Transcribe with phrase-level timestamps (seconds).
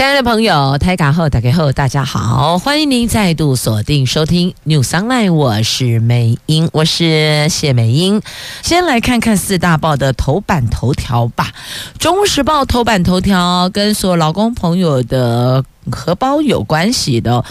[0.00, 8.22] 亲爱的朋友，台港后打开后，大家好，欢迎您再度锁定收听 News Online，我是美英，我是谢美英。
[8.62, 11.52] 先来看看四大报的头版头条吧。
[11.98, 17.44] 《中时报》头版头条跟所有劳工朋友的荷包有关系的，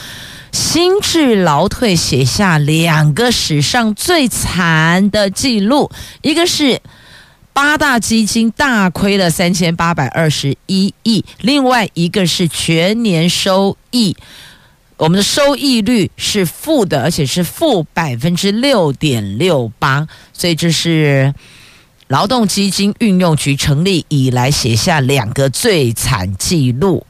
[0.51, 5.91] 心智劳退写下两个史上最惨的记录，
[6.23, 6.81] 一个是。
[7.53, 14.15] 八大基金大亏了三千八百二十一亿，另外一个是全年收益，
[14.97, 21.33] 我们的收益率是负的，而且是负百分之六点六八，所以这是
[22.07, 27.05] 劳动基金运用局成立以来写下两个最惨记录。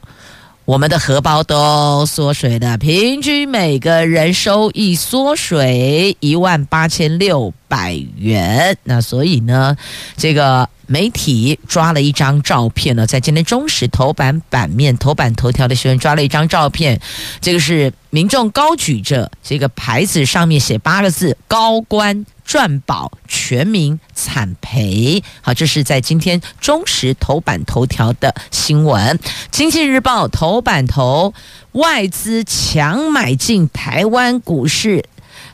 [0.64, 8.76] 我们的荷包都缩水了，平均每个人收益缩水一万八千六百元。
[8.84, 9.74] 那所以呢，
[10.16, 17.00] 这个媒体抓了一张照片呢，在今天中时头版版面头版头条的新闻抓了一张照片，
[17.40, 22.26] 这个是民众高举着这个牌子，上面写八个字：高官。
[22.50, 29.16] 赚保全民惨赔，好，这是在今天中时头版头条的新闻。
[29.52, 31.32] 经济日报头版头，
[31.70, 35.04] 外资强买进台湾股市，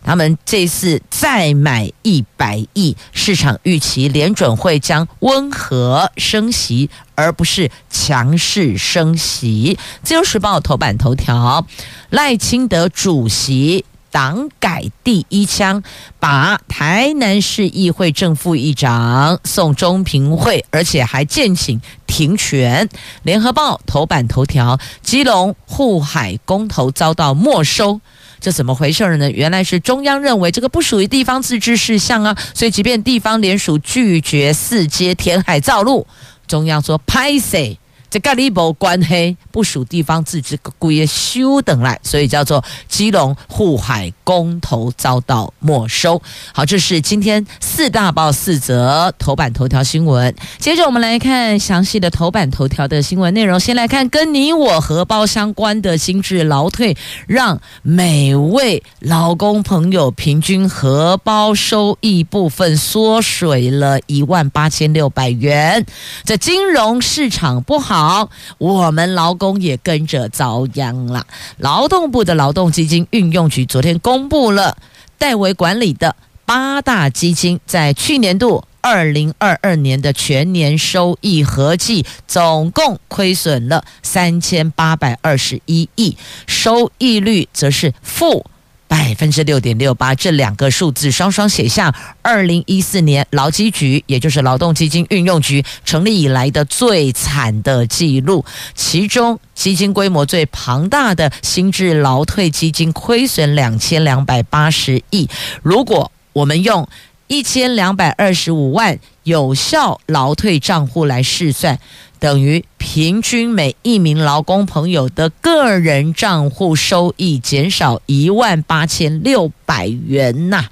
[0.07, 9.77] 他们这次再买一百亿，市场预期联准会将温和升息，而不是强势升息。
[10.05, 11.67] 自由时报头版头条，
[12.11, 13.85] 赖清德主席。
[14.09, 15.83] 党改第一枪，
[16.19, 22.89] 把台南市议会正副议长送中评会，而且还建请停权。
[23.25, 28.01] 联合报头版头条：基隆护海公投遭到没收，
[28.41, 29.31] 这怎么回事呢？
[29.31, 36.07] 原来是中央认为这个不属于地方自治事项啊，所以即便地方联署拒绝四阶填海造陆，
[36.47, 37.77] 中央说拍谢。
[38.17, 46.23] 这跟你没关系，不属地方自治，故意修等来，所以叫做基隆护海公投遭到没收。
[46.55, 50.35] 好，这是今天四大报四则头版头条新闻。
[50.59, 53.61] 接着我们来看详细的头版头条的新闻内容。
[53.61, 56.97] 先来看跟你我荷包相关的新制劳退，
[57.27, 65.85] 让每位劳工朋友平均荷包收益部分缩水了一万八千六百元。
[66.25, 68.06] 这金融市场不好。
[68.07, 71.27] 好，我们劳工也跟着遭殃了。
[71.59, 74.77] 劳动部的劳动基金运用局昨天公布了
[75.19, 76.15] 代为管理的
[76.45, 86.17] 八大基金在去年度二零二二年的全年收益合计总共亏损了三千八百二十一亿，
[86.47, 88.47] 收益率则是负。
[88.89, 98.45] 百分之六点六八，这两个数字双双写下二零一四年劳基局，也就是劳动基金运用局成立以来的最惨的记录。
[98.75, 105.29] 其中，基金规模最庞大的新制劳退基金亏损两千两百八十亿。
[105.63, 106.89] 如果我们用
[107.29, 111.79] 一千两百二十五万有效劳退账户来试算。
[112.19, 120.67] 等于平均每一名劳工朋友的个人账户收益减少一万八千六百元呐、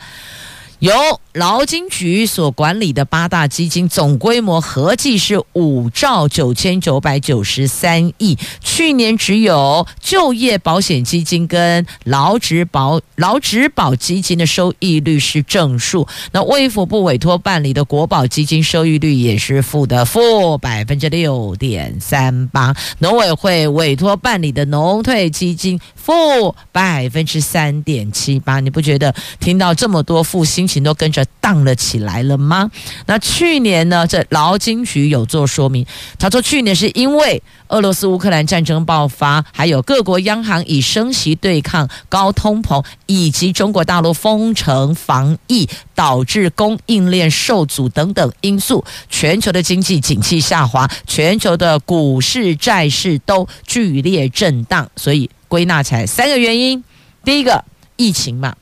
[0.78, 0.92] 有。
[1.34, 30.84] 劳金局所管理的八大基金总规模合计是五兆九千九百九十三亿，去年只有就业保险基金跟劳职保劳职保基金的收益率是正数，那卫福部委托办理的国保基金收益率也是负的，负百分之六点三八，农委会委托办理的农退基金负百分之三点七八，你不觉得听到这么多负心情？
[30.84, 32.70] 都跟着荡了起来了吗？
[33.06, 34.06] 那去年呢？
[34.06, 35.86] 这劳金局有做说明，
[36.18, 56.82] 他说去年是因为俄罗斯乌克兰战争爆发，还有各国央行以升息对抗高通膨，以及中国大陆封城防疫导致供应链受阻等等因素，全球的经济景气下滑，全球的股市债市都剧烈震荡，所以归纳起来三个原因：
[57.24, 57.64] 第一个，
[57.96, 58.54] 疫情嘛。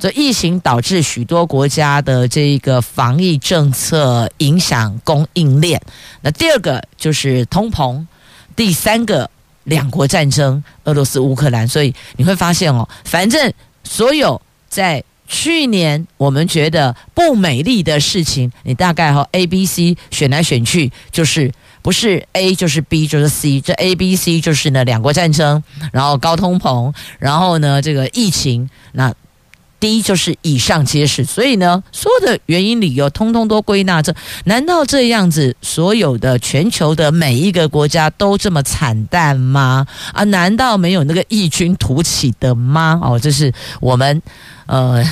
[0.00, 5.78] 这疫情导致许多国家的这个防疫政策影响供应链。
[6.22, 8.06] 那第二个就是通膨，
[8.56, 9.30] 第三个
[9.64, 11.68] 两国战争，俄罗斯乌克兰。
[11.68, 13.52] 所以你会发现哦，反正
[13.84, 21.52] 所有在去年我们觉得不美丽的事情，你大概和 A、B、C 选来选去，就是
[21.82, 25.62] 不是 A 就是 B 就是 C，这 A、B、C 就是呢两国战争，
[25.92, 29.14] 然后高通膨，然后呢这个疫情那。
[29.80, 39.86] 第一就是以上皆是，所以呢，所有的原因理由通通都归纳这，难道这样子所有的全球的每一个国家都这么惨淡吗？
[40.12, 43.00] 啊，难道没有那个异军突起的吗？
[43.02, 44.22] 哦，这是我们
[44.66, 45.04] 呃。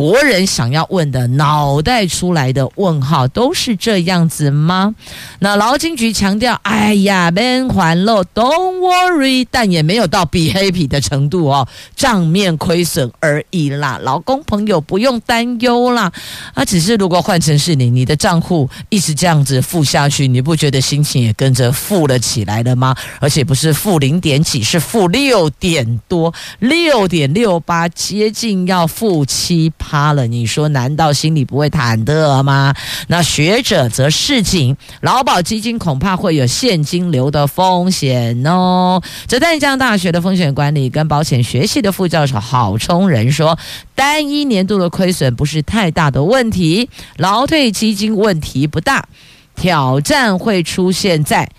[0.00, 4.94] 国人想要问的脑袋出来的问号都是这样子吗？
[5.40, 16.10] 那劳金局强调，哎呀，免还喽，Don't worry，但也没有到比黑皮的程度哦，账面亏损而已啦，老公朋友不用担忧啦。
[16.54, 22.96] 啊，只是如果换成是你，你的账户一直这样子负下去，你不觉得心情也跟着负了起来了吗？
[23.20, 29.70] 而且不是负零点几，是负六点多，六点六八，接近要负七。
[29.90, 32.72] 趴了，你说难道心里不会忐忑吗？
[33.08, 39.02] 那学者则示警，劳保基金恐怕会有现金流的风险哦。
[39.26, 43.58] 这淡江大学的风险管理跟保险学系的副教授郝冲仁说，
[43.96, 49.08] 单一年度的亏损不是太大的问题，劳退基金问题不大，
[49.56, 51.50] 挑战会出现在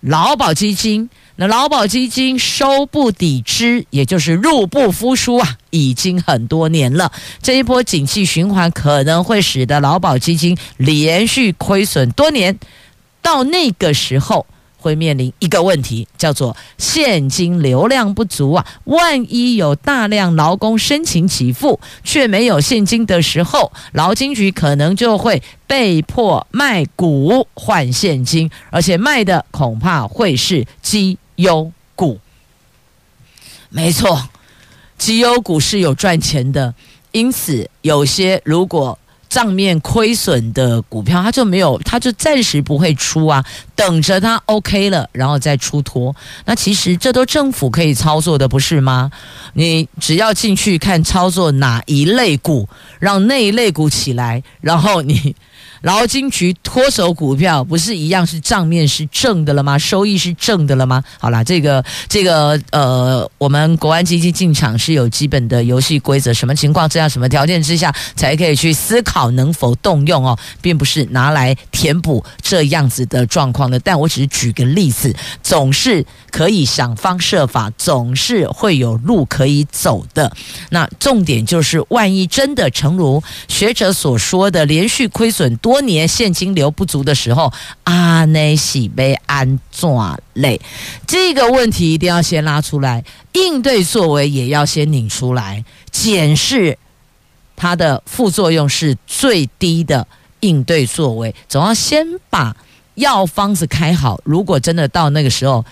[0.00, 1.08] 劳保基金。
[1.40, 7.12] 那劳保基金收不抵支，也就是入不敷出啊，已经很多年了。
[7.40, 12.58] 这一波景气循环可能会使得劳保基金连续亏损多年，
[13.22, 14.46] 到那个时候
[14.78, 18.66] 会面临一个问题，叫做现金流量不足啊。
[18.82, 31.16] 万一有大量劳工申请给付却没有现金的时候，劳金局可能就会被迫卖股换现金，而且卖的恐怕会是基。
[31.38, 32.18] 优股，
[33.68, 34.28] 没错，
[34.96, 36.74] 绩优股是有赚钱的，
[37.12, 38.98] 因此有些如果
[39.28, 43.44] 账面亏损的股票，它就没有，它就暂时不会出啊，
[43.76, 46.14] 等着它 OK 了，然后再出脱。
[46.44, 49.12] 那其实这都政府可以操作的，不是吗？
[49.52, 52.68] 你只要进去看操作哪一类股，
[52.98, 55.36] 让那一类股起来，然后你。
[55.82, 59.78] 劳金局脱手股票不是一样是账面是正的了吗？
[59.78, 61.02] 收益是正的了吗？
[61.20, 73.78] 好啦，这个这个呃，我们国安基金进场是有基本的游戏规则，什么情况之下、什么条件之下才可以去思考能否动用哦，并不是拿来填补这样子的状况的。
[73.78, 75.14] 但我只是举个例子，
[75.44, 80.32] 总是可以想方设法，总是会有路可以走的。
[80.70, 85.67] 那重点就是，万一真的诚如学者所说的，连续亏损多。
[85.68, 87.52] 多年现金流不足的时候，
[87.84, 89.86] 阿内喜被安怎
[90.32, 90.58] 嘞？
[91.06, 96.78] 这个问题一定要先拉出来，应对作为也要先拧出来，检视
[97.54, 100.06] 它的副作用是最低的
[100.40, 102.56] 应对作为，总要先把
[102.94, 104.18] 药方子开好。
[104.24, 105.62] 如果真的到那个时候，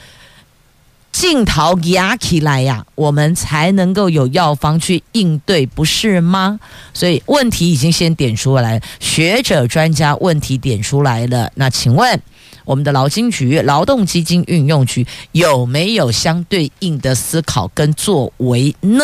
[1.19, 6.61] 镜头压起来呀，我们才能够有药方去应对，不是吗？
[6.93, 11.51] 所以问题已经先点出来，学者专家问题点出来了。
[11.55, 12.21] 那请问
[12.67, 19.03] 我们的劳金局、劳动基金运用局有没有相对应的思考跟作为呢？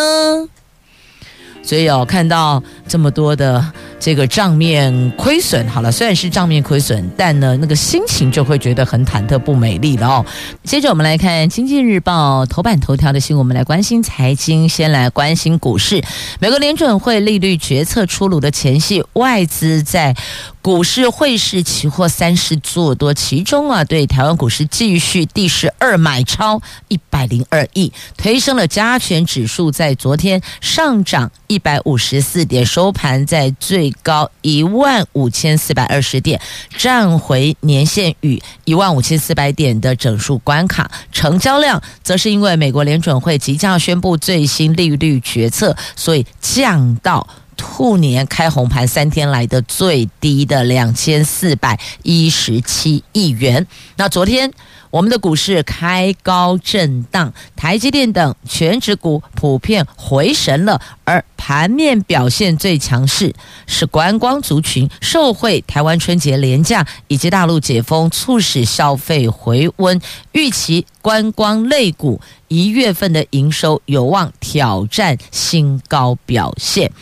[1.63, 3.73] 所以哦，看到这么多的
[4.05, 10.27] 这个账面亏损，好了，虽然是账面亏损，但呢，那个心情就会觉得很忐忑不美丽了哦。
[10.65, 16.03] 接着我们来看《经济日报》头版头条的新闻，我们来关心财经，先来关心股市。
[16.41, 20.17] 美国联准会利率决策出炉的前夕，外资在
[20.61, 31.31] 股市、汇市、期货三市做多，其中啊，对台湾股市继续第十二买超一百零二亿，推升了加权指数在昨天上涨。
[31.49, 36.41] 一百五十四点，收盘在最高一万五千四百二十点，
[36.77, 40.91] 站回年线与一万五千四百点的整数关卡。
[41.13, 47.27] 成交量则是因为美国联准会即将要宣布最新利率决策，所以降到
[47.63, 53.65] 兔年开红盘三天来的最低的两千四百一十七亿元。
[53.97, 54.51] 那昨天。
[54.93, 63.35] 我们的股市开高震荡，台积电等全指股普遍回神了，而盘面表现最强势
[63.67, 69.99] 是观光族群，受惠台湾春节廉价以及大陆解封，促使消费回温，
[70.33, 76.93] 预期观光类股一月份的营收有望挑战新高表现。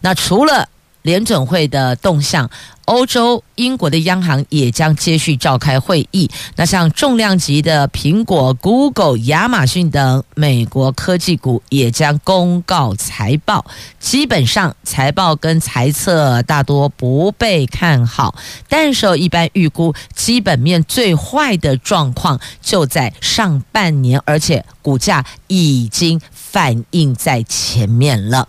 [0.00, 0.68] 那除了
[1.02, 2.50] 联准会的动向，
[2.84, 6.28] 欧洲、英国的央行也将接续召开会议。
[6.56, 13.64] 那像重量级的苹果、Google、亚马逊等美国科技股也将公告财报。
[13.98, 18.34] 基本上财报跟财测大多不被看好，
[18.68, 28.48] 但是一般预估基本面最坏的状况就在上半年，而且股价已经反映在前面了。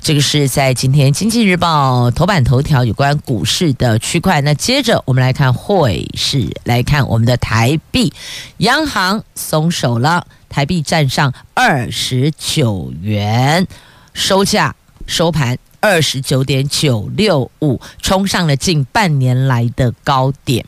[0.00, 4.40] 这个是在今天《经济日报》头版头条有关股市的区块。
[4.40, 8.12] 那接着我们来看汇市，来看我们的台币，
[8.58, 13.66] 央行松手了，台币站上二十九元，
[14.12, 14.74] 收价。
[15.08, 20.66] 收盘二十九点九六五，冲上了近半年来的高点。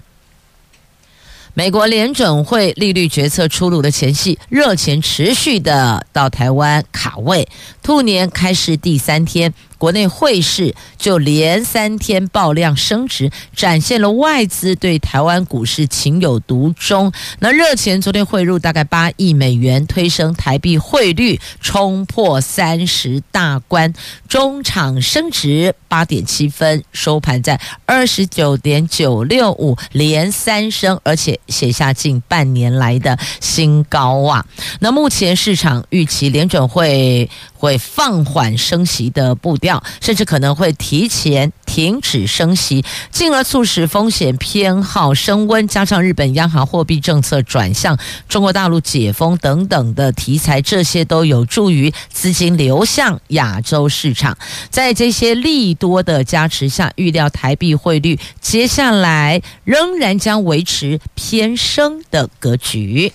[1.59, 7.49] 美国联准会利率决策出炉的前夕，热钱持续的到台湾卡位，
[7.83, 9.53] 兔年开市第三天。
[9.79, 17.13] 国内汇市就连三天爆量升值，展现了外资对台湾股市情有独钟。
[17.39, 23.95] 那热钱昨天汇入大概八亿美元，推升台币汇率冲破三十大关，
[24.29, 34.45] 中场升值八点七分，收盘在二十九点九六五，连三升，而且写下近半年来的新高啊！
[34.81, 39.68] 那目前市场预期联准会会放缓升息的步调。
[40.01, 45.67] 甚至可能会提前停止升息，进而促使风险偏好升温。
[45.67, 47.99] 加上日本央行货币政策转向，
[48.29, 54.37] 中国大陆解封等等的题材，这些都有助于资金流向亚洲市场。
[54.71, 63.13] 在这些利多的加持下，预料台币汇率接下来仍然将维持偏升的格局。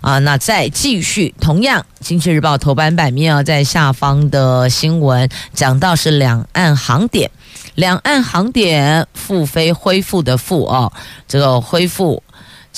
[0.00, 7.30] 啊，那再继续，同样，《经济日报》头版版面啊，在下方的新闻讲到是两岸航点，
[7.74, 10.92] 两岸航点复飞恢复的复哦，
[11.26, 12.22] 这个恢复。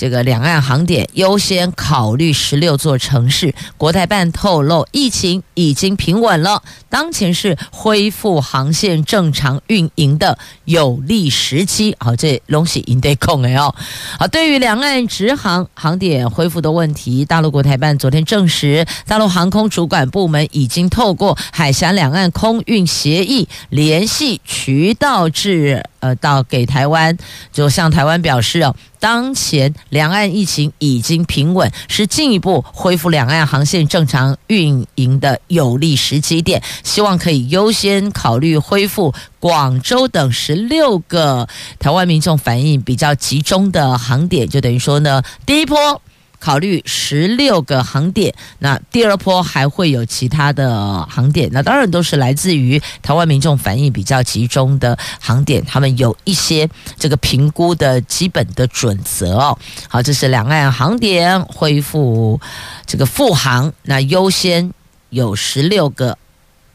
[0.00, 11.94] 这个两岸航点优先考虑十六座城市，国台办透露，疫情已经平稳了，当前是恢复航线正常运营的有利时机。
[12.00, 13.74] 好，这东西应得控哎哦。
[14.18, 25.84] 好，对于两岸直航航点恢复的问题，大陆国台办昨天证实，大陆航空主管部门已经透过海峡两岸空运协议联系渠道至。
[26.00, 27.16] 呃，到给台湾，
[27.52, 46.00] 就向台湾表示哦，当前两岸疫情已经平稳，是进一步恢复两岸航线正常运营的有利时机点，希望可以优先考虑恢复广州等十六个台湾民众反应比较集中的航点，就等于说呢，第一波。
[46.40, 56.66] 考虑十六个航点，那第二波还会有其他的航点，那当然都是来自于台湾民众反应比较集中的航点，他们有一些
[56.98, 59.58] 这个评估的基本的准则哦。
[59.86, 62.40] 好，这是两岸航点恢复
[62.86, 64.72] 这个复航，那优先
[65.10, 66.16] 有十六个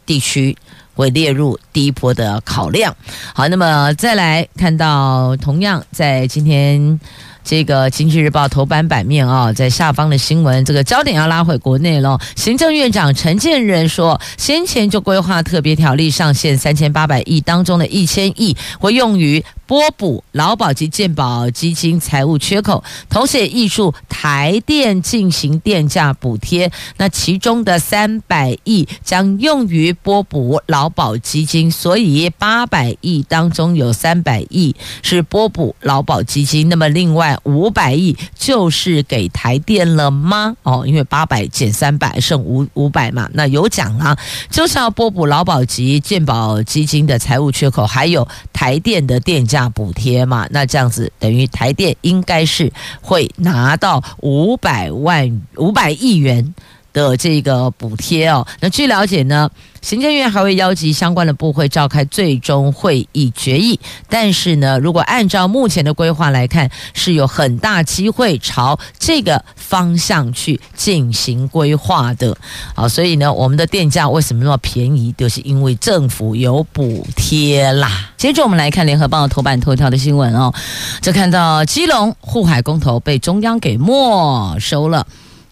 [0.06, 0.56] 地区
[0.94, 2.96] 会列入第一波的考量。
[3.34, 7.00] 好，那么再来看到同样在今天。
[7.46, 12.20] 这个《经济日报》头版版面啊，在下方的新闻，这个焦点要拉回国内了。
[12.36, 19.44] 行政院长陈建仁说，先前就规划特别条例上限三千八百亿当中的一千亿，会用于。
[19.68, 26.72] 拨补劳保及健保基金财务缺口，同时也挹注台电进行电价补贴。
[26.98, 36.70] 那其中的三百亿将用于拨补劳保基金，所以八百亿当中有三百亿是拨补劳保基金。
[36.70, 40.56] 那么另外五百亿就是给台电了吗？
[40.62, 43.28] 哦，因为八百减三百剩五五百嘛。
[43.34, 44.16] 那有讲啊，
[44.52, 49.55] 就是要拨补劳保及健保基金的财务缺口，还有台电的电价。
[49.56, 52.70] 价补贴嘛，那这样子等于台电应该是
[53.02, 56.54] 会拿到五百万五百亿元
[56.96, 58.48] 的这个补贴哦。
[58.62, 72.36] 那据了解呢，行政院还会邀集相关的部会召开最终会议决议，但是呢，如果按照目前的规划来看，是有很大机会朝这个方向去进行规划的。
[72.74, 75.14] 好，所以呢，我们的电价为什么那么便宜？
[75.18, 78.10] 就是因为政府有补贴啦。
[78.16, 80.54] 接着我们来看联合报头版头条的新闻哦，
[81.02, 85.06] 就看到基隆护海公投被中央给没收了。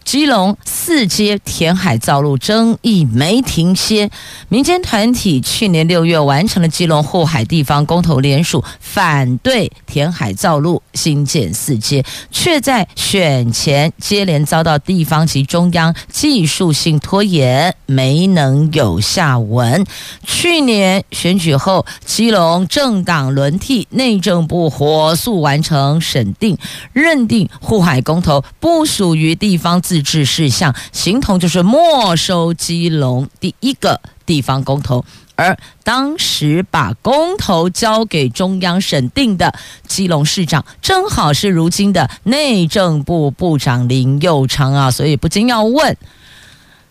[0.04, 4.10] 基隆四街填海造路争议没停歇，
[4.50, 19.86] 民间团体去年六月完成了基隆护海地方公投联署，反对填海造路新建四街，却在选前接连遭到地方及中央技术性拖延，没能有下文。
[20.26, 26.58] 去年选举后，基隆政党轮替，内政部火速完成审定，
[26.92, 39.54] 认定护海公投不属于地方自自治事项，形同就是没收基隆第一个地方公投，而当时把公投交给中央审定的
[39.88, 45.96] 基隆市长，正好是如今的内政部部长林右昌啊，所以不禁要问，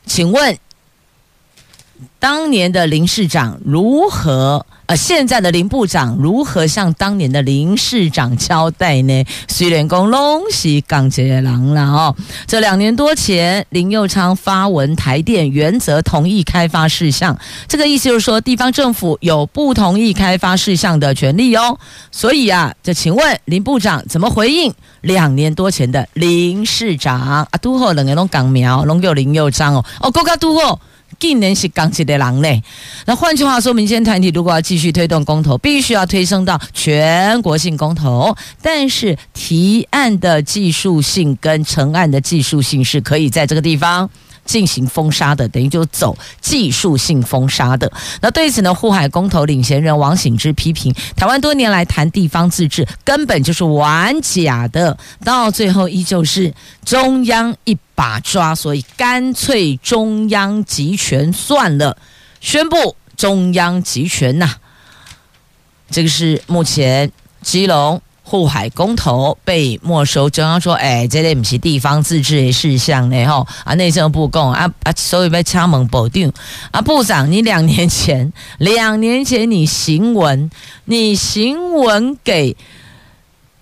[0.07, 0.57] 请问
[2.21, 4.65] 当年的林市长如何？
[4.97, 9.25] 现在的林部长如何向当年的林市长交代呢？
[9.49, 11.45] 虽然讲拢是钢铁人
[11.75, 21.79] 了哦，这两年多前，林右昌发文台电原则同意开发事项，这个意思就是说，地方政府有不同意开发事项的权利哦。
[22.11, 27.49] 所以啊，这请问林部长怎么回应两年多前的林市长啊？
[27.61, 30.81] 都好两个拢港苗，拢叫林右昌哦，哦，国家都好。
[31.23, 32.61] 今年是钢铁的狼类。
[33.07, 38.37] 那换句话说，民间团体如果要继续推动公投，必须要推升到全国性公投。
[38.61, 44.11] 但是提案的技术性跟成案的技术性是可以在这个地方
[44.45, 47.91] 进行封杀的，等于就走技术性封杀的。
[48.21, 56.53] 那对此呢，护海公投领衔人王醒之批评，台湾多年来谈地方自治根本就是玩假的，到最后依旧是
[56.85, 61.97] 中央一把抓，所以干脆中央集权算了，
[62.41, 64.57] 宣布中央集权呐、
[65.91, 67.11] 这个是目前
[67.43, 68.03] 基隆。
[68.33, 76.33] 护海公投被没收，中央说：“哎，这类不是地方自治的事项呢，吼啊，内政部讲啊啊，所以被敲门保定
[76.71, 80.51] 啊，部长，你两年前， 两年前你行文，
[80.87, 82.57] 你行文给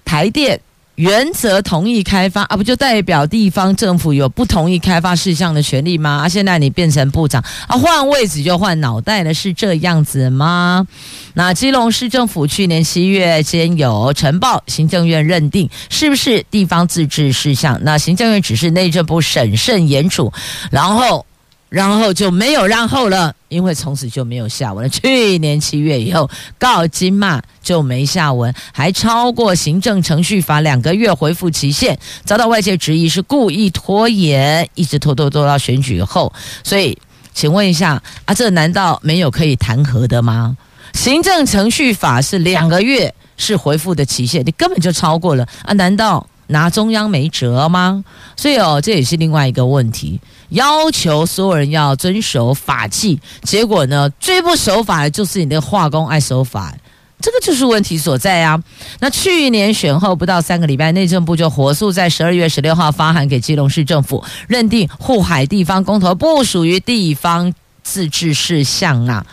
[0.05, 0.61] 台电。”
[1.01, 6.25] 原则同意开发啊，不就代表地方政府有不同意开发事项的权利吗？
[6.25, 10.87] 啊，现在你变成部长啊，换位置就换脑袋了，是这样子吗？
[11.33, 17.81] 那基隆市政府去年七月间有呈报，行政院认定是不是地方自治事项？
[17.83, 20.31] 那行政院指示内政部审慎严处，
[20.71, 21.25] 然后。
[21.71, 24.89] 然后就没有然后了，因为从此就没有下文了。
[24.89, 36.33] 去年七月以后，告金骂就没下文，还超过行政程序法两个月回复期限，遭到外界质疑是故意拖延，一直拖拖拖到选举后。
[36.65, 36.99] 所以，
[37.33, 40.57] 请问一下啊，这难道没有可以弹劾的吗？
[40.93, 45.73] 行政程序法是两个月是回复的期限，你根本就超过了啊？
[45.75, 46.27] 难道？
[46.51, 48.05] 拿中央没辙吗？
[48.37, 50.21] 所以哦，这也是另外一个问题。
[50.51, 56.75] 要求所有人要遵守法纪，结果呢，最不守法的就是你的化工爱守法，
[57.21, 58.61] 这个就是问题所在啊。
[58.99, 69.25] 那去年选后不到三个礼拜，内政部就火速在十二月十六号发函给基隆市政府，认定护海地方公投不属于地方自治事项啊。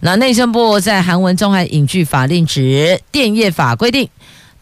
[0.00, 4.10] 那内政部在函文中还引据法令，指电业法规定。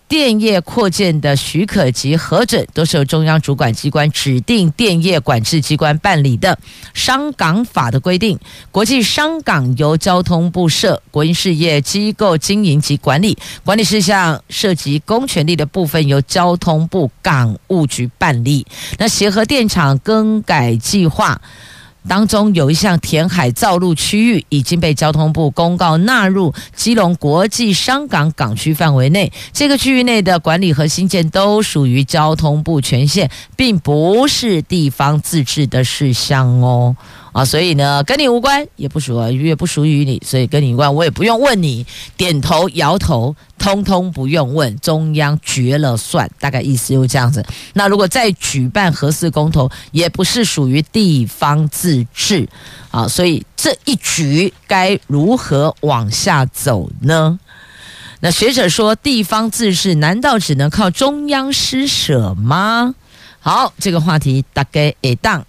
[0.09, 6.59] 电业扩建的许可及核准都是由中央主管机关指定电业管制机关办理的。
[6.95, 8.39] 商港法的规定，
[8.73, 18.67] 国际商港由交通部设，国营事业机构经营及管理，管理事项涉及公权力的部分由交通部港务局办理。
[18.99, 21.41] 那协和电厂更改计划。
[22.09, 36.97] 当中有一项填海造陆区域已经被交通部公告纳入基隆国际商港港区范围内，这个区域内的管理和新建都属于交通部权限，并不是地方自治的事项哦。
[37.39, 47.47] 啊，所以呢，跟你无关，也不属于，也不属于你，所以跟你无关，我也不用问你，点头摇头，通通不用问，中央决了算，大概意思就是这样子。
[47.75, 52.49] 那如果再举办核四公投，也不是属于地方自治，
[52.91, 57.39] 啊，所以这一局该如何往下走呢？
[58.19, 62.97] 那学者说，地方自治难道只能靠中央施舍吗？
[63.39, 65.47] 好，这个话题大概也当。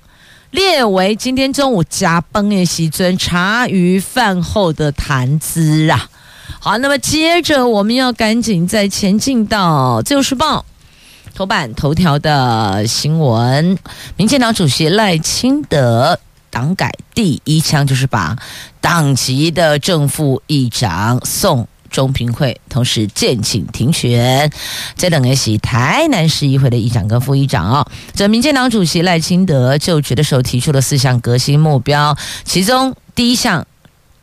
[0.52, 6.10] 列为今天中午加崩的席尊茶余饭后的谈资啊！
[6.60, 10.66] 好，那么接着我们要赶紧再前进到《自由时报》
[11.36, 13.78] 头版头条的新闻。
[14.18, 18.36] 民进党主席赖清德党改第一枪就是把
[18.82, 24.50] 党籍的正副议长送中评会，同时建请停权。
[24.96, 27.86] 这等于是台南市议会的议长跟副议长哦。
[28.14, 33.66] 这民进党主席赖清德就职的时候提出了四项革新目标，其中第一项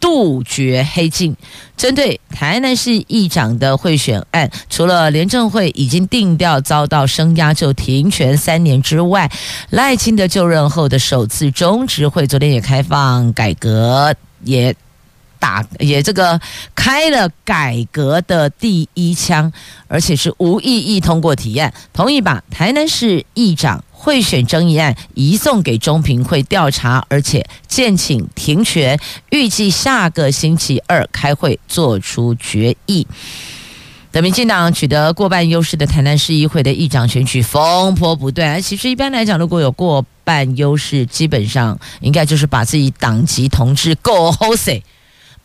[0.00, 1.37] 杜绝黑金。
[1.76, 9.31] 针对台南市议长的贿选案，除了廉政会已经定调遭到声押就停权三年之外，
[9.70, 14.74] 赖清德就任后的首次中执会昨天也开放改革也。
[15.38, 16.40] 打也这个
[16.75, 19.53] 开了改革的第一枪，
[19.88, 28.99] 而且是无异议通过提案，同意把台南市议长贿选争议案移送给中评会调查，而且建请停权，
[29.31, 33.07] 预计下个星期二开会做出决议。
[34.12, 44.81] 等民进党取得过半优势的台南市议会的议长选举风波不断，其实一般来讲，如果有过半优势，基本上应该就是把自己党籍同志够好势，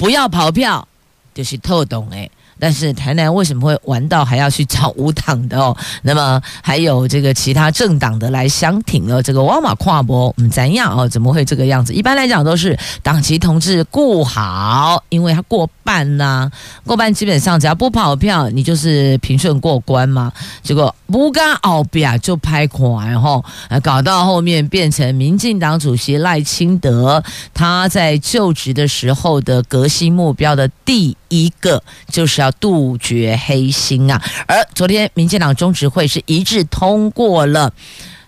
[0.01, 0.87] 不要跑票，
[1.31, 2.31] 就是特懂诶。
[2.61, 5.75] 但是台南为什么会玩到还要去找无党的哦？
[6.03, 9.19] 那么还有这个其他政党的来相挺哦？
[9.19, 11.09] 这个沃马跨博，嗯，怎样哦？
[11.09, 11.91] 怎么会这个样子？
[11.91, 16.51] 一般来讲都是党籍同志顾好，因为他过半呐、
[16.85, 20.31] 过半基本上只要不跑票，你就是平顺过关嘛。
[20.61, 23.43] 结果不干奥比亚就拍垮，然后
[23.81, 32.51] 搞到后面变成民进党主席赖清德他在就职的时候的革新目标的第一个就是要。
[32.59, 34.21] 杜绝黑心啊！
[34.45, 37.73] 而昨天民进党中执会是一致通过了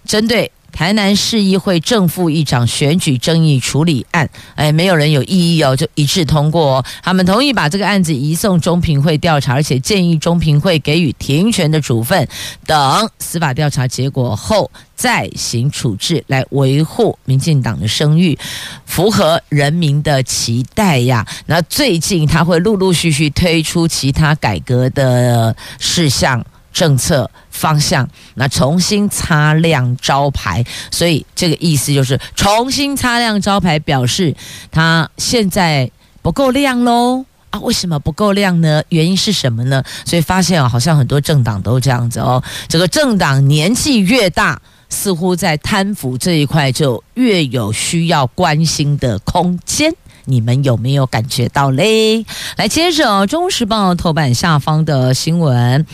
[0.05, 6.83] 针对台南市议会正副议长选举争议处理案，哎，没有人有异议哦，就一致通过。
[7.03, 12.27] 他们同意把这个案子移送中评会调查，而且建议中评会给予停权的处分，
[12.65, 18.37] 等司法调查结果后再行处置，来维护民进党的声誉，
[18.85, 21.25] 符合人民的期待呀。
[21.45, 26.43] 那最近他会陆陆续续推出其他改革的事项。
[26.73, 34.35] 政策方向，那重新擦亮招牌，所以这个意思就是重新擦亮招牌，表示
[34.71, 35.89] 它现在
[36.21, 37.59] 不够亮喽啊？
[37.59, 38.81] 为什么不够亮呢？
[38.89, 39.83] 原因是什么呢？
[40.03, 42.43] 所以发现啊，好像很多政党都这样子哦。
[42.67, 44.59] 这个政党年纪越大，
[44.89, 49.93] 似乎在贪腐这一块就越有需要关心的空间。
[50.25, 52.25] 你们有没有感觉到嘞？
[52.55, 55.85] 来，接着《中时报》头版下方的新闻。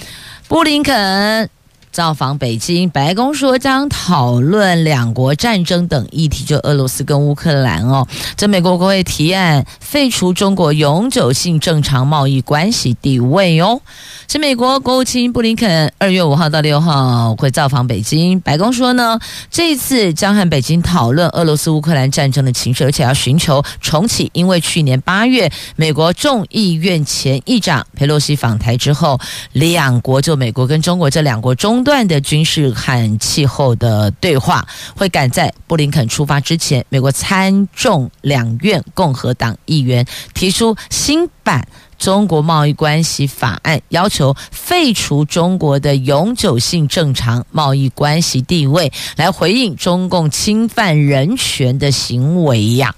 [0.50, 1.59] 布林肯。
[1.92, 8.08] 造访北京，白宫说将讨论两国战争等议题，就俄罗斯跟乌克兰哦。
[8.38, 13.82] 这美国国会提案废除中国永久性正常贸易关系地位哦。
[14.28, 29.20] 是美国国务卿布林肯二月五号到六号会造访北京，白宫说呢，这次将和北京讨论俄罗斯乌克兰战争的情势，而且要寻求重启，因为去年八月美国众议院前议长佩洛西访台之后，
[29.52, 41.66] 两国就美国跟中国这两国中中断的军事和气候的对话，会赶在布林肯出发之前，美国参众两院共和党议员提出新版。
[41.98, 52.94] 中国贸易关系法案要求废除中国的永久性正常贸易关系地位，来回应中共侵犯人权的行为呀。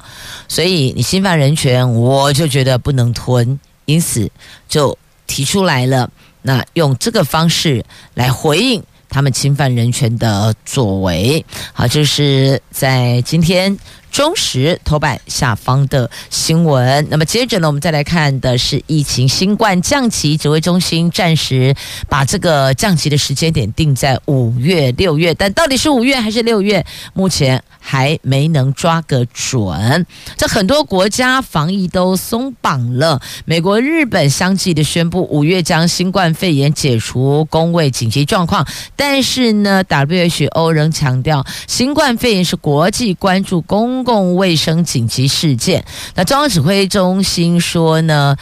[0.47, 4.31] 所以你侵犯人权，我就觉得不能吞，因此
[4.67, 6.09] 就提出来了。
[6.41, 11.45] 那用这个方式来回应他们侵犯人权的作为。
[11.73, 13.77] 好，就是在今天。
[14.11, 21.73] 中时头版下方的新闻，那么接着呢，我们再来看的是疫情新冠降级，指挥中心暂时
[22.09, 30.05] 把这个降级的时间点定在五月、六月，但到底是五月还是六月，目前还没能抓个准。
[30.35, 44.00] 这很多国家防疫都松绑了，美国、日本相继的宣布五月将新冠肺炎解除公卫紧急状况，但是呢，WHO 仍强调新冠肺炎是国际关注公。
[44.01, 45.85] 公共卫生紧急事件，
[46.15, 48.35] 那中央指挥中心说呢，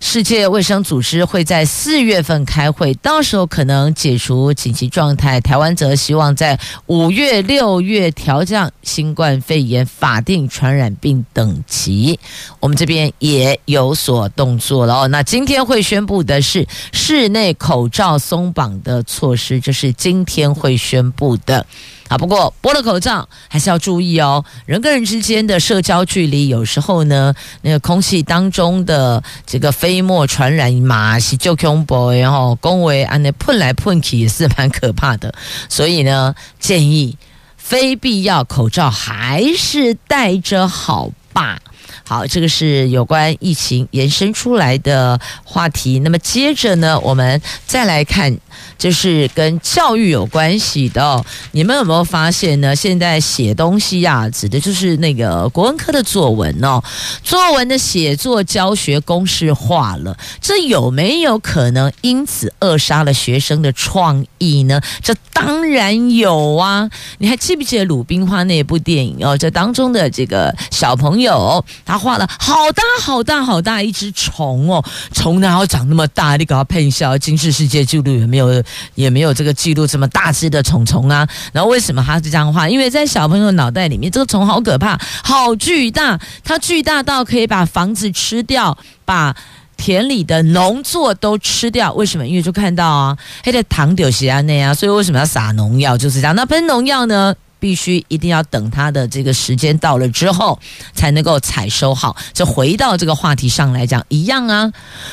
[0.00, 5.42] 世界卫生组织会在四月份开会，到时候可能解除紧急状态。
[5.42, 12.18] 台湾则希望在五月、六月调降新冠肺炎法定传染病等级。
[12.60, 15.08] 我们这边也有所动作了哦。
[15.08, 21.66] 那今天会宣布的是室内口罩松绑的措施，这是今天会宣布的。
[22.08, 24.44] 啊，不过剥了口罩还是要注意哦。
[24.66, 35.34] 人跟人之间的社交距离，有时候呢，那个空气当中的这个飞沫传染嘛是就恐怖，然后恭维啊那喷来喷去也是蛮可怕的。
[35.68, 37.16] 所以呢，建议
[37.56, 41.58] 非必要口罩还是戴着好吧。
[42.06, 45.98] 好，这个是有关疫情延伸出来的话题。
[46.00, 48.36] 那么接着呢，我们再来看。
[48.76, 52.74] 就是跟教育有关系的，你们有没有发现呢？
[52.74, 56.82] 现在写东西呀，指的就是那个国文科的作文哦。
[57.22, 64.80] 作文的写作教学公式化了，这有没有可能因此扼杀了学生的创意呢？
[65.02, 66.88] 这当然有啊！
[67.18, 69.36] 你还记不记得《鲁冰花》那部电影哦？
[69.36, 76.36] 这当中的这个小朋友他画了好大好大好大一只虫哦，虫然后长那么大？
[76.36, 78.62] 你给他配一下，金氏世界纪录也没有
[78.94, 81.26] 也没有这个记录这么大只的虫虫啊。
[81.52, 82.68] 然后为什么他是这样画？
[82.68, 89.34] 因为在小朋友脑袋里面，这个虫好可怕，好巨大，它巨大到可以把房子吃掉，把。
[89.76, 92.24] 田里的农作都吃掉，为什么？
[92.24, 95.98] 因为就看到啊，黑的糖丢西安内啊，所以为什么要撒农药？
[95.98, 96.34] 就是这样。
[96.36, 97.34] 那喷农药呢，
[97.64, 100.60] 必须一定要等它的这个时间到了之后，
[100.92, 102.14] 才能够采收好。
[102.34, 104.70] 就回到这个话题上来讲，一样啊，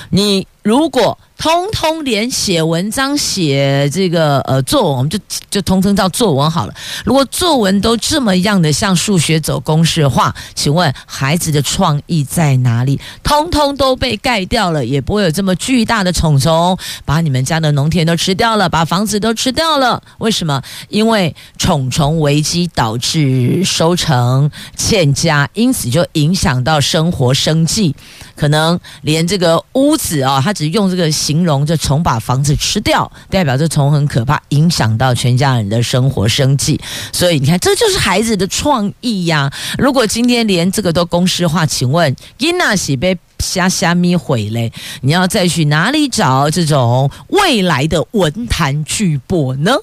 [0.10, 1.18] 你如果。
[1.42, 5.18] 通通连写文章、写这个呃作文，我们就
[5.50, 6.74] 就通通叫作文好了。
[7.04, 13.02] 如果作文都这么样的像数学走公式化，请问孩子的创意在哪里？
[13.24, 20.04] 通通都被盖掉了，也不会有这么巨大的虫虫把你们家的农田都吃掉了，把房子都吃掉了。
[20.20, 20.62] 为什么？
[20.90, 27.96] 因为虫虫危机导致收成欠佳，因此就影响到生活生计，
[28.36, 31.12] 可能连这个屋子啊、哦，只用这个。
[31.12, 36.80] 形容这虫把房子吃掉，代表这虫很可怕，影响到全家人的生活生计。
[37.12, 39.52] 所以你看，这就是孩子的创意呀。
[39.78, 44.72] 如果今天连这个都公式化，请问伊娜喜被虾虾咪毁嘞？
[45.02, 49.76] 你要再去哪里找这种未来的文坛巨擘呢？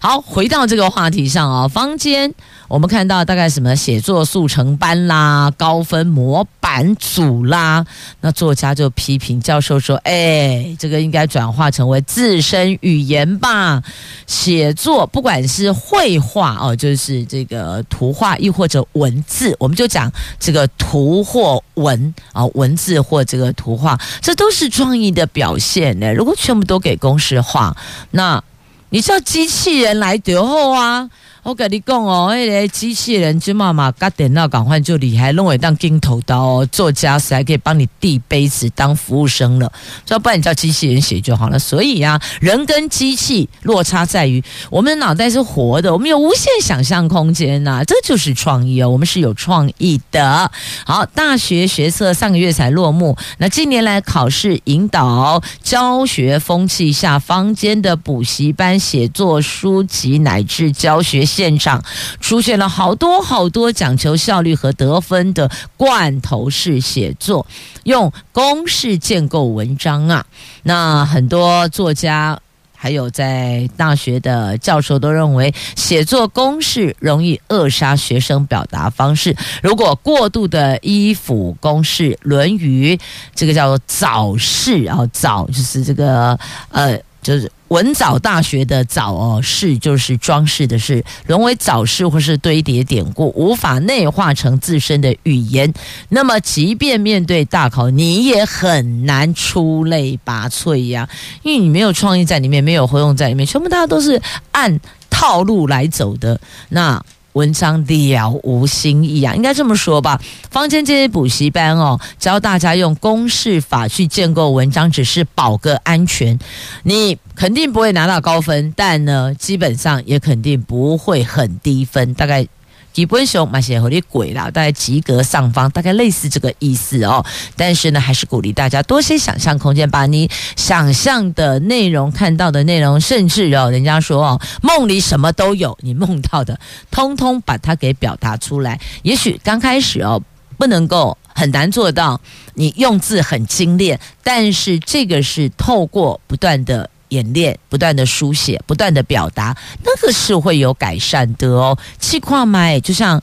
[0.00, 2.34] 好，回到这个话题上啊，坊间。
[2.68, 7.82] 我们看到大概什么写作速成班啦、高分模板组啦，
[8.20, 13.82] 那作家就批评教授说：“哎，这个应该转化成为自身语言吧。
[14.26, 26.12] 写作不管是绘画哦，就是这个图画，亦或者文字，我们就讲这个图或文啊，文字或这个图画，这都是创意的表现呢。
[26.12, 27.74] 如果全部都给公式化，
[28.10, 28.44] 那
[28.90, 31.08] 你叫机器人来读后啊？”
[31.48, 39.72] 我跟你讲哦，那个机器人就嘛嘛，甲电脑赶快就厉害，弄会当金头刀哦，做家事还可以帮你递杯子当服务生了。
[40.06, 41.58] 说不然你叫机器人写就好了。
[41.58, 48.90] 所以、啊，人跟机器落差在于，我们的脑袋是活的，我们有无限想象空间呐、啊，这就是创意哦。
[48.90, 50.52] 我们是有创意的。
[50.84, 61.26] 好，大学学测上个月才落幕，那近年来考试引导教学风气下，坊间的补习班、写作书籍乃至教学。
[61.38, 61.84] 现场
[62.20, 67.46] 出现了好多好多讲求效率和得分的罐头式写作，
[67.84, 70.26] 用公式建构文章啊。
[70.64, 72.40] 那很多作家
[72.74, 79.36] 还有在大学的教授都认为，写作公式容易扼杀学生表达方式。
[79.62, 82.96] 如果过度的依附公式，《论语》
[83.32, 86.36] 这个叫做早式啊，早就是这个
[86.70, 86.98] 呃。
[87.20, 95.72] 就是文藻大学的藻哦，是就是装饰的是，沦为藻饰或是堆叠典故，无法内化成自身的语言。
[96.08, 101.08] 那么，即便面对大考，你也很难出类拔萃呀，
[101.42, 104.20] 因为你没有创意在里面，没有活用在里面，全部大家都是
[104.52, 106.40] 按套路来走的。
[106.70, 107.04] 那。
[107.38, 110.20] 文章了无新意啊，应该这么说吧。
[110.50, 116.36] 坊间这些补习班哦，教大家用公式法去建构文章，只是保个安全。
[116.82, 122.44] 你肯定不会拿到高分，但呢，基本上也肯定不会很低分，大概。
[122.92, 127.24] 基本上嘛写和你鬼啦，大概及格上方，大概类似这个意思哦。
[127.56, 136.58] 但是呢，还是鼓励大家多些想象空间，把你想象的内容、看到的内容，甚至哦，人家说哦，梦里什么都有，你梦到的，
[136.90, 138.80] 通通把它给表达出来。
[139.02, 140.20] 也许刚开始哦，
[140.56, 142.20] 不能够很难做到，
[142.54, 146.90] 你用字很精炼，但是这个是透过不断的。
[147.08, 151.78] 演练，不断的书写，不断的表达，那个是会有改善的哦。
[151.98, 153.22] 气矿麦就像。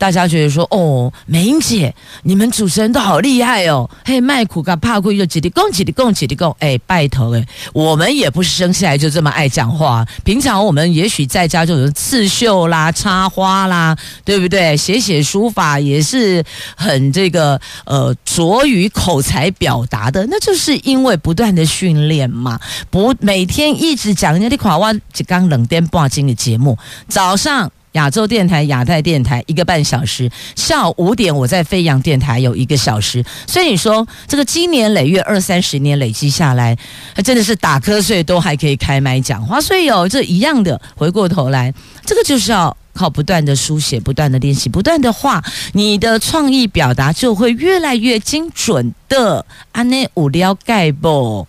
[0.00, 3.88] 大家觉得说哦，美英姐，你们主持人都好厉害哦！
[4.02, 10.06] 嘿，卖苦干怕苦又几里共几里共几里共，哎，拜托哎，我们也不是生下来就这么爱讲话。
[10.24, 14.74] 平常我们也许在家就有刺绣啦、插花啦，对不对？
[14.74, 16.42] 写写书法也是
[16.74, 22.58] 很这个呃拙于口才表达的，那就是因为不断的训练嘛。
[22.88, 27.70] 不，每天一直讲人家的垮话，就刚冷电半斤的节目，早上。
[27.92, 36.76] 亚洲电台、亚太电台一个半小时，下午五点我在飞扬电台有一个小时，所以你说这个经年累月二三十年累积下来，
[37.14, 39.60] 还真的是打瞌睡都还可以开麦讲话。
[39.60, 41.74] 所以有、这一样的，回过头来，
[42.04, 49.44] 这个就是要靠不断的书写、不断的练习、不断的画，你的创意表达就会越来越精准的。
[49.72, 51.46] 安内无聊盖不？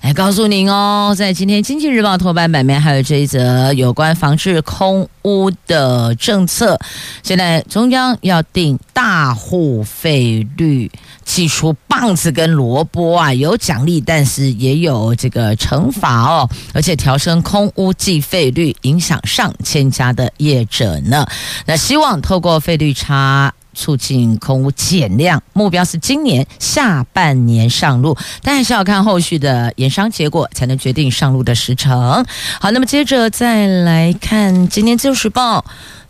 [0.00, 6.78] 来告诉您哦，在今天《经济日报》头版版面还有这一则有关防治空屋的政策。
[7.22, 10.90] 现在中央要定大户费率，
[11.24, 21.26] 祭出棒子跟萝卜啊，有奖励，但是也有这个惩罚哦，而且调升空屋计费率，影响上千家的业者呢。
[21.66, 23.52] 那希望透过费率差。
[23.74, 32.24] 促进空污减量，目标是今年下半年上路，但还是要看后续的研商结果，才能决定上路的时程。
[32.60, 35.60] 好，那么接着再来看今天《自由时报》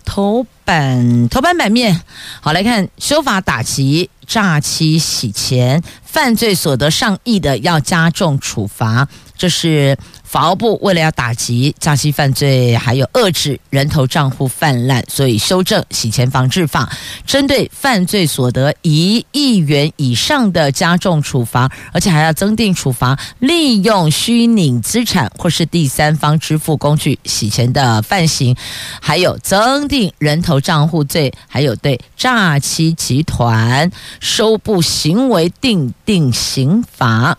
[0.04, 2.00] 头版头版版面，
[2.40, 9.06] 好来看修法打击诈欺洗钱，犯罪所得上亿的要加重处罚，
[9.40, 9.96] 这是。
[10.30, 16.88] 法务部为了要打击诈欺犯罪，还有遏制人头账户泛滥，所以修正洗钱防治法，
[17.26, 28.54] 针对犯罪所得一亿元以上的加重处罚，而且还要增定处罚利用虚拟资产或是第三方支付工具洗钱的犯行，
[29.00, 37.36] 还有增定人头账户罪，还有对诈欺集团收簿行为定定刑罚，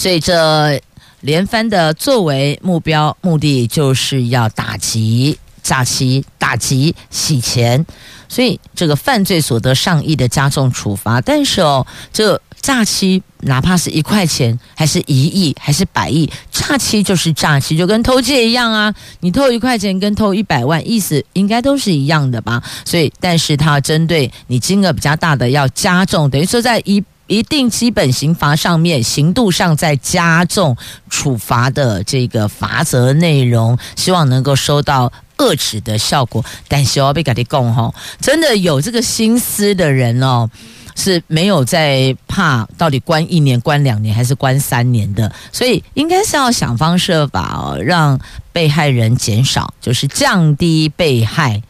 [0.00, 0.80] 所以这。
[1.22, 7.84] 连番的作为目标，目的就是要打击诈欺、打击洗钱，
[8.26, 11.20] 所以这个犯罪所得上亿的加重处罚。
[11.20, 18.94] 但是哦，这诈欺哪怕是一块钱，还是一亿，还是百亿，诈欺就是诈欺，就跟偷窃一样啊！
[19.20, 22.62] 你偷一块钱跟偷一百万，意思应该都是一样的吧？
[22.86, 27.04] 所以，但是它针对你金额比较大的要加重，等于说在一。
[27.30, 30.76] 一定基本刑罚上面，刑度上再加重
[31.08, 36.44] 处罚的这个罚则内容，希望能够收到遏制的效果。
[36.66, 40.50] 但是我被跟你讲吼，真的有这个心思的人哦，
[40.96, 48.18] 是没有在怕到底关一年、关两年还是关三年的，所以应该是要想方设法哦，让
[48.52, 51.58] 被害人减少，就是降低被害。《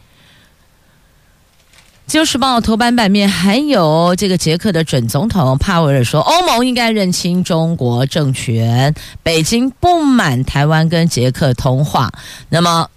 [2.11, 8.93] 自由时报》头版版面还有这个捷克的准总统帕维尔说，欧盟应该认清中国政权，
[9.23, 12.11] 北京不满台湾跟捷克通话。
[12.49, 12.89] 那么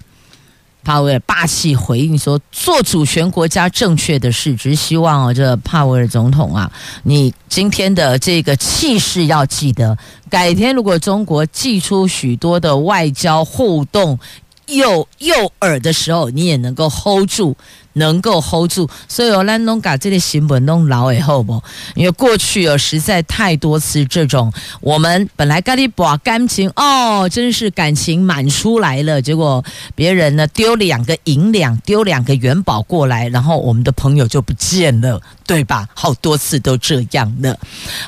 [0.83, 6.73] 帕维尔霸气回应说，做主权国家正确的事，只希望这帕维尔总统啊，
[7.05, 9.97] 你今天的这个气势要记得，
[10.29, 14.19] 改天如果中国寄出许多的外交互动
[14.67, 17.57] 诱诱饵的时候，你也能够 hold 住。
[17.97, 21.63] 能够 hold 住，所以我咱拢把这类新闻弄老以后不，
[21.95, 35.89] 因为过去有实在太多次这种，我们本来跟你把感情哦，真是感情满出来了，结果别人呢丢两个银两，丢两个元宝过来，然后我们的朋友就不见了，对吧？
[35.95, 37.57] 好多次都这样的。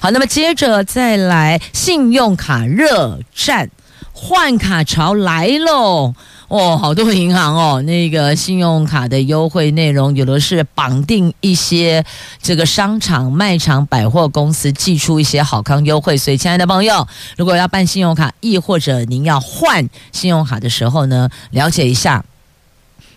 [0.01, 3.71] 好，那么接着再来，信用卡热战，
[4.13, 6.13] 换卡潮来喽。
[6.49, 12.05] 哦，好多银行哦，那个信用卡的优惠内容，有的是绑定一些
[12.41, 16.17] 这个商场、卖场、百货公司寄出一些好康优惠。
[16.17, 22.25] 所以，亲爱的朋友，如果要办信用卡，亦或者您要换信用卡的时候呢，了解一下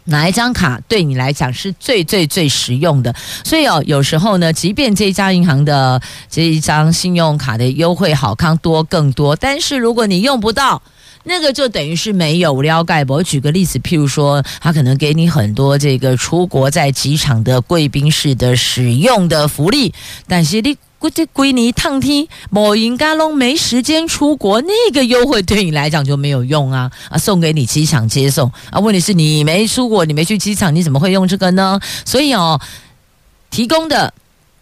[0.06, 3.14] 哪一张卡对你来讲是最最最实用的。
[3.44, 10.82] 所以哦，有时候呢，即便这家银行的这一张信用卡的优惠好康多更多，但是如果你用不到。
[11.30, 13.06] 那个就等于是没有了解。
[13.08, 19.94] 我举个例子，譬如说，他可能给你很多这个出国在机场的贵宾室的使用的福利，
[20.28, 26.90] 但是你估计归你一趟天，某银嘎拢没时间出国，那个优惠对你来讲就没有用啊！
[27.12, 31.80] 啊， 送给你机场接送啊，问题是你没出国，你没去机场，你怎么会用这个呢？
[32.06, 32.60] 所以哦，
[33.52, 34.12] 提供的。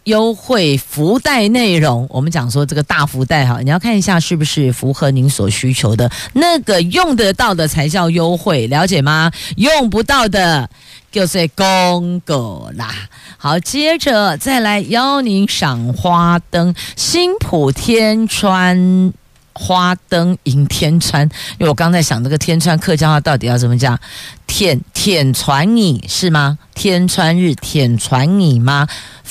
[0.08, 9.30] 优惠福袋内容，我们讲说这个大福袋哈，你要看一下是不是符合您所需求的，那个用得到的才叫优惠，了解吗？
[9.56, 10.68] 用不到的
[11.12, 12.88] 就是公狗啦。
[13.36, 19.12] 好，接着再来邀您赏花灯，新埔天川。
[19.60, 21.24] 花灯迎天川，
[21.58, 23.98] 因为我刚才想这个天川客家话到底要怎么讲？
[24.46, 26.60] 天天传你是吗？
[26.76, 28.86] 天川日天传你吗？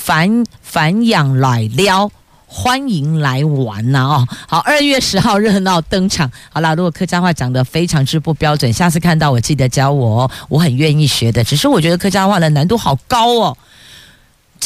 [0.08, 2.10] 反反养来撩，
[2.46, 4.00] 欢迎来玩呐！
[4.06, 6.32] 哦，好，二月十号热闹登场。
[6.50, 11.44] 好啦，如果客家话讲得非常之不标准，下次看到我记得教我哦，我很愿意学的。
[11.44, 13.58] 只是我觉得客家话的难度好高哦。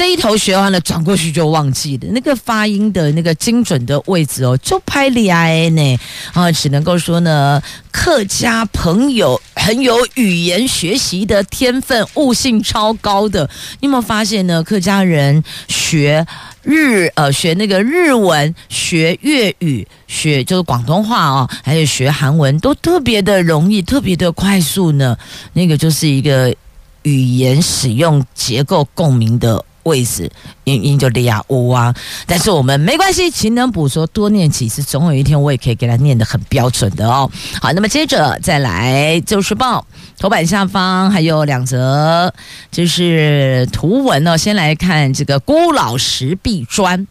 [0.02, 6.00] 这一头学完了，转过去就忘记了那个发音的那个精准的位置哦，就拍厉害呢
[6.34, 6.52] 啊！
[6.52, 7.62] 只能够说呢，
[7.92, 13.48] 客家朋友很有语言学习的天分，悟性超高的。
[13.80, 14.63] 你有没有发现呢？
[14.63, 16.25] 客家人学
[16.63, 25.15] 日呃学那个日文、学粤语、学就是广东话哦，还有学韩文，都特别的容易，特别的快速呢。
[25.54, 26.56] 那个就是一个
[27.04, 30.32] 语言使用结构共鸣的位置，
[30.63, 31.94] 因因就利亚乌啊。
[32.25, 37.29] 但是我们没关系，勤能补拙，多念几次，总有一天我也可以给他念得很标准的哦。
[37.62, 39.86] 好，那么接着再来《就是报》
[40.21, 42.34] 头版下方还有两则，
[42.71, 44.38] 就是图文哦。
[44.38, 47.08] 先来看这个孤老石壁砖，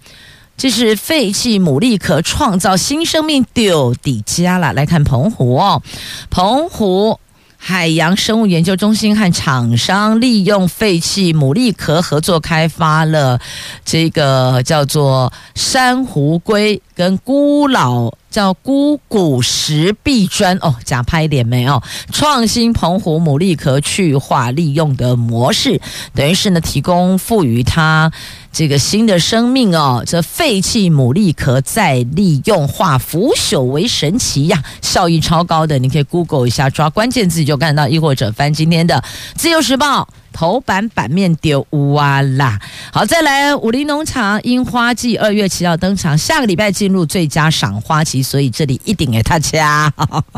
[0.57, 4.73] 这是废弃牡蛎壳创造新生命丢底加了。
[4.73, 5.83] 来看澎湖哦，
[6.31, 7.19] 澎湖。
[7.63, 13.39] 海洋生物研究中心和厂商利用废弃牡蛎壳合作开发了
[13.85, 18.11] 这个叫做珊瑚龟跟孤老。
[18.31, 21.83] 叫孤骨石壁砖哦，假拍脸没哦？
[22.13, 25.81] 创新澎湖牡蛎壳去化利用的模式，
[26.15, 28.13] 等于是呢，提供赋予它
[28.53, 30.03] 这个新的生命哦。
[30.07, 35.79] 这废弃牡蛎壳再利用化腐朽为神奇呀，效益超高的。
[35.79, 38.95] 你可以 Google 一下，抓关键字就看到，亦或者翻今天的
[39.35, 40.09] 《自由时报》。
[40.33, 42.59] 头版版面丢哇啦！
[42.93, 49.93] 好，再来武林农场樱花季二月七号登场，下个礼拜进入最佳赏花期，所以这里一定给大家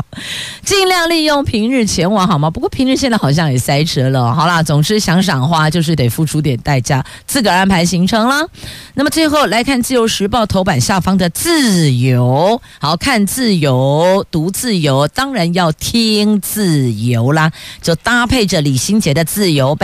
[0.65, 2.49] 尽量利用平日前往好吗？
[2.49, 4.33] 不过平日现在好像也塞车了。
[4.33, 8.45] 好啦，总之想赏花就是得付出点代价，自个儿安排行程啦。
[8.95, 19.75] 那么最后来看自由时报头版下方的自由，好看自由读自由，当然要听自由啦，就搭配着李心洁的自由。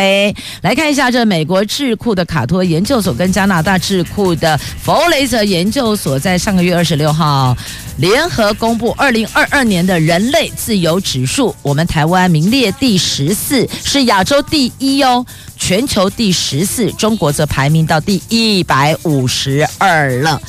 [0.61, 7.55] 来看一下，这美国智库的卡托研究所跟加拿大智库的弗雷泽研究所在上个月二十六号
[7.97, 15.25] 联合公布二零二二年的人类自由指数，我们台湾名列第十四，是亚洲第一哦，
[15.57, 20.41] 全球第十四，中国则排名到第一百五十二了。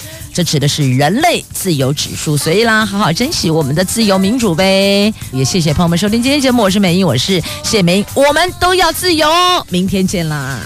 [0.43, 5.13] 指的是人类自由指数，所以啦，好好珍惜我们的自由民主呗。
[5.33, 9.29] 也谢谢朋友们收听今天节目，我是美英，我是谢明，我们都要自由。
[9.69, 10.61] 明天见啦。